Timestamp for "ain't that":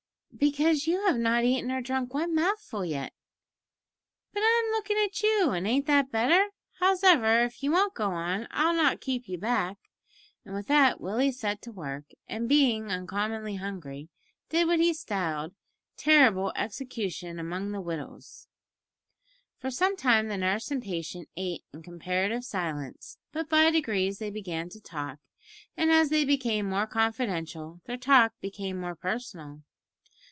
5.67-6.09